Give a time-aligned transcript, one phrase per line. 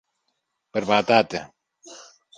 [0.69, 1.53] Περπατάτε!